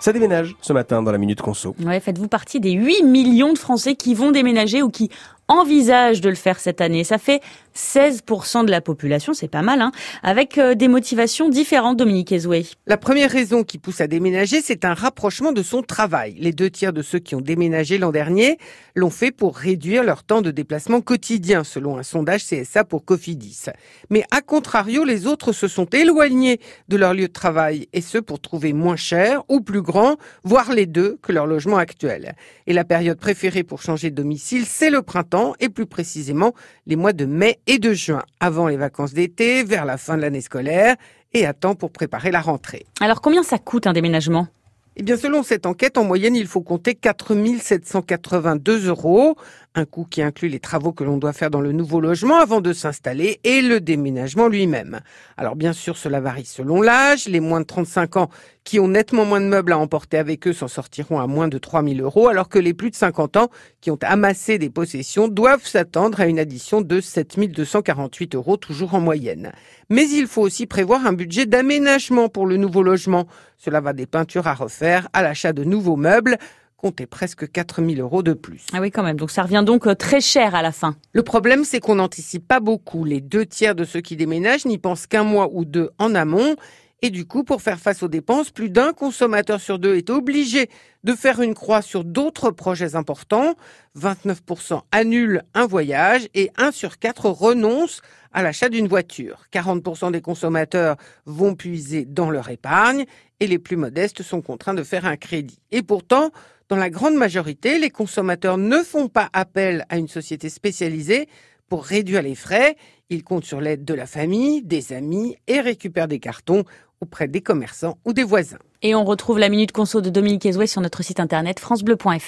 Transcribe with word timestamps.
Ça 0.00 0.14
déménage 0.14 0.56
ce 0.62 0.72
matin 0.72 1.02
dans 1.02 1.12
la 1.12 1.18
Minute 1.18 1.42
Conso. 1.42 1.76
Ouais, 1.84 2.00
faites-vous 2.00 2.26
partie 2.26 2.58
des 2.58 2.72
8 2.72 3.02
millions 3.02 3.52
de 3.52 3.58
Français 3.58 3.96
qui 3.96 4.14
vont 4.14 4.30
déménager 4.30 4.82
ou 4.82 4.88
qui 4.88 5.10
envisagent 5.50 6.20
de 6.20 6.28
le 6.28 6.36
faire 6.36 6.60
cette 6.60 6.80
année. 6.80 7.02
Ça 7.02 7.18
fait 7.18 7.42
16% 7.76 8.64
de 8.64 8.70
la 8.70 8.80
population, 8.80 9.34
c'est 9.34 9.48
pas 9.48 9.62
mal, 9.62 9.80
hein, 9.80 9.92
avec 10.22 10.58
euh, 10.58 10.74
des 10.74 10.88
motivations 10.88 11.48
différentes, 11.48 11.96
Dominique 11.96 12.32
Ezoué. 12.32 12.66
La 12.86 12.96
première 12.96 13.30
raison 13.30 13.64
qui 13.64 13.78
pousse 13.78 14.00
à 14.00 14.06
déménager, 14.06 14.60
c'est 14.60 14.84
un 14.84 14.94
rapprochement 14.94 15.52
de 15.52 15.62
son 15.62 15.82
travail. 15.82 16.34
Les 16.38 16.52
deux 16.52 16.70
tiers 16.70 16.92
de 16.92 17.02
ceux 17.02 17.18
qui 17.18 17.34
ont 17.34 17.40
déménagé 17.40 17.98
l'an 17.98 18.10
dernier 18.10 18.58
l'ont 18.94 19.10
fait 19.10 19.32
pour 19.32 19.56
réduire 19.56 20.04
leur 20.04 20.22
temps 20.22 20.42
de 20.42 20.50
déplacement 20.50 21.00
quotidien, 21.00 21.64
selon 21.64 21.98
un 21.98 22.02
sondage 22.02 22.44
CSA 22.44 22.84
pour 22.84 23.04
Cofidis. 23.04 23.66
Mais 24.08 24.24
à 24.30 24.40
contrario, 24.40 25.04
les 25.04 25.26
autres 25.26 25.52
se 25.52 25.68
sont 25.68 25.86
éloignés 25.86 26.60
de 26.88 26.96
leur 26.96 27.14
lieu 27.14 27.28
de 27.28 27.32
travail, 27.32 27.88
et 27.92 28.00
ce 28.00 28.18
pour 28.18 28.40
trouver 28.40 28.72
moins 28.72 28.96
cher 28.96 29.42
ou 29.48 29.60
plus 29.60 29.82
grand, 29.82 30.16
voire 30.44 30.72
les 30.72 30.86
deux, 30.86 31.18
que 31.22 31.32
leur 31.32 31.46
logement 31.46 31.76
actuel. 31.76 32.34
Et 32.66 32.72
la 32.72 32.84
période 32.84 33.18
préférée 33.18 33.62
pour 33.62 33.82
changer 33.82 34.10
de 34.10 34.16
domicile, 34.16 34.64
c'est 34.66 34.90
le 34.90 35.02
printemps, 35.02 35.39
et 35.60 35.68
plus 35.68 35.86
précisément 35.86 36.52
les 36.86 36.96
mois 36.96 37.12
de 37.12 37.24
mai 37.24 37.58
et 37.66 37.78
de 37.78 37.92
juin, 37.92 38.22
avant 38.40 38.68
les 38.68 38.76
vacances 38.76 39.12
d'été, 39.12 39.64
vers 39.64 39.84
la 39.84 39.96
fin 39.96 40.16
de 40.16 40.22
l'année 40.22 40.40
scolaire, 40.40 40.96
et 41.32 41.46
à 41.46 41.52
temps 41.52 41.74
pour 41.74 41.90
préparer 41.92 42.30
la 42.30 42.40
rentrée. 42.40 42.86
Alors 43.00 43.20
combien 43.20 43.42
ça 43.42 43.58
coûte 43.58 43.86
un 43.86 43.92
déménagement? 43.92 44.48
Eh 44.96 45.02
bien, 45.02 45.16
selon 45.16 45.42
cette 45.42 45.66
enquête, 45.66 45.96
en 45.96 46.04
moyenne, 46.04 46.34
il 46.34 46.48
faut 46.48 46.60
compter 46.60 46.94
4 46.94 47.34
782 47.60 48.88
euros, 48.88 49.36
un 49.76 49.84
coût 49.84 50.04
qui 50.04 50.20
inclut 50.20 50.48
les 50.48 50.58
travaux 50.58 50.92
que 50.92 51.04
l'on 51.04 51.16
doit 51.16 51.32
faire 51.32 51.48
dans 51.48 51.60
le 51.60 51.70
nouveau 51.70 52.00
logement 52.00 52.38
avant 52.40 52.60
de 52.60 52.72
s'installer 52.72 53.38
et 53.44 53.62
le 53.62 53.80
déménagement 53.80 54.48
lui-même. 54.48 55.00
Alors, 55.36 55.54
bien 55.54 55.72
sûr, 55.72 55.96
cela 55.96 56.20
varie 56.20 56.44
selon 56.44 56.82
l'âge. 56.82 57.28
Les 57.28 57.40
moins 57.40 57.60
de 57.60 57.66
35 57.66 58.16
ans 58.16 58.30
qui 58.64 58.78
ont 58.78 58.88
nettement 58.88 59.24
moins 59.24 59.40
de 59.40 59.46
meubles 59.46 59.72
à 59.72 59.78
emporter 59.78 60.18
avec 60.18 60.46
eux 60.46 60.52
s'en 60.52 60.68
sortiront 60.68 61.18
à 61.18 61.26
moins 61.26 61.48
de 61.48 61.58
3 61.58 61.82
000 61.82 62.00
euros, 62.00 62.28
alors 62.28 62.48
que 62.48 62.58
les 62.58 62.74
plus 62.74 62.90
de 62.90 62.96
50 62.96 63.36
ans 63.36 63.50
qui 63.80 63.90
ont 63.90 63.98
amassé 64.02 64.58
des 64.58 64.70
possessions 64.70 65.28
doivent 65.28 65.66
s'attendre 65.66 66.20
à 66.20 66.26
une 66.26 66.38
addition 66.38 66.80
de 66.80 67.00
7 67.00 67.38
248 67.50 68.34
euros, 68.34 68.56
toujours 68.56 68.94
en 68.94 69.00
moyenne. 69.00 69.52
Mais 69.88 70.08
il 70.08 70.26
faut 70.26 70.42
aussi 70.42 70.66
prévoir 70.66 71.06
un 71.06 71.12
budget 71.12 71.46
d'aménagement 71.46 72.28
pour 72.28 72.46
le 72.46 72.56
nouveau 72.56 72.82
logement. 72.82 73.26
Cela 73.56 73.80
va 73.80 73.92
des 73.92 74.06
peintures 74.06 74.46
à 74.46 74.54
refaire 74.54 75.08
à 75.12 75.22
l'achat 75.22 75.52
de 75.52 75.64
nouveaux 75.64 75.96
meubles 75.96 76.38
comptez 76.80 77.06
presque 77.06 77.50
4000 77.50 78.00
euros 78.00 78.22
de 78.22 78.32
plus. 78.32 78.64
Ah 78.72 78.80
oui, 78.80 78.90
quand 78.90 79.02
même. 79.02 79.16
Donc 79.16 79.30
ça 79.30 79.42
revient 79.42 79.62
donc 79.64 79.86
euh, 79.86 79.94
très 79.94 80.20
cher 80.20 80.54
à 80.54 80.62
la 80.62 80.72
fin. 80.72 80.96
Le 81.12 81.22
problème, 81.22 81.64
c'est 81.64 81.78
qu'on 81.78 81.96
n'anticipe 81.96 82.46
pas 82.46 82.60
beaucoup. 82.60 83.04
Les 83.04 83.20
deux 83.20 83.44
tiers 83.44 83.74
de 83.74 83.84
ceux 83.84 84.00
qui 84.00 84.16
déménagent 84.16 84.64
n'y 84.64 84.78
pensent 84.78 85.06
qu'un 85.06 85.24
mois 85.24 85.50
ou 85.52 85.64
deux 85.64 85.90
en 85.98 86.14
amont. 86.14 86.56
Et 87.02 87.10
du 87.10 87.24
coup, 87.24 87.44
pour 87.44 87.62
faire 87.62 87.78
face 87.78 88.02
aux 88.02 88.08
dépenses, 88.08 88.50
plus 88.50 88.68
d'un 88.68 88.92
consommateur 88.92 89.60
sur 89.60 89.78
deux 89.78 89.96
est 89.96 90.10
obligé 90.10 90.68
de 91.02 91.14
faire 91.14 91.40
une 91.40 91.54
croix 91.54 91.80
sur 91.80 92.04
d'autres 92.04 92.50
projets 92.50 92.94
importants. 92.94 93.54
29% 93.98 94.82
annulent 94.92 95.42
un 95.54 95.66
voyage 95.66 96.28
et 96.34 96.50
1 96.58 96.72
sur 96.72 96.98
4 96.98 97.30
renonce 97.30 98.02
à 98.32 98.42
l'achat 98.42 98.68
d'une 98.68 98.86
voiture. 98.86 99.46
40% 99.52 100.12
des 100.12 100.20
consommateurs 100.20 100.96
vont 101.24 101.54
puiser 101.54 102.04
dans 102.04 102.30
leur 102.30 102.50
épargne 102.50 103.06
et 103.40 103.46
les 103.46 103.58
plus 103.58 103.76
modestes 103.76 104.22
sont 104.22 104.42
contraints 104.42 104.74
de 104.74 104.82
faire 104.84 105.06
un 105.06 105.16
crédit. 105.16 105.58
Et 105.72 105.82
pourtant, 105.82 106.30
dans 106.68 106.76
la 106.76 106.90
grande 106.90 107.14
majorité, 107.14 107.78
les 107.78 107.90
consommateurs 107.90 108.58
ne 108.58 108.82
font 108.82 109.08
pas 109.08 109.30
appel 109.32 109.86
à 109.88 109.96
une 109.96 110.06
société 110.06 110.50
spécialisée 110.50 111.28
pour 111.70 111.84
réduire 111.84 112.20
les 112.20 112.34
frais. 112.34 112.76
Ils 113.08 113.24
comptent 113.24 113.46
sur 113.46 113.62
l'aide 113.62 113.86
de 113.86 113.94
la 113.94 114.04
famille, 114.04 114.62
des 114.62 114.92
amis 114.92 115.36
et 115.46 115.60
récupèrent 115.60 116.08
des 116.08 116.20
cartons 116.20 116.64
auprès 117.00 117.28
des 117.28 117.40
commerçants 117.40 117.96
ou 118.04 118.12
des 118.12 118.24
voisins. 118.24 118.58
Et 118.82 118.94
on 118.94 119.04
retrouve 119.04 119.38
la 119.38 119.48
Minute 119.48 119.72
Conso 119.72 120.02
de 120.02 120.10
Dominique 120.10 120.44
Ezouet 120.44 120.66
sur 120.66 120.82
notre 120.82 121.02
site 121.02 121.20
internet 121.20 121.58
francebleu.fr. 121.60 122.20